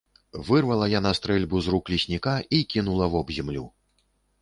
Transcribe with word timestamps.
Вырвала 0.47 0.87
яна 0.99 1.11
стрэльбу 1.19 1.61
з 1.67 1.75
рук 1.75 1.93
лесніка 1.97 2.35
і 2.55 2.65
кінула 2.75 3.05
вобземлю. 3.15 3.65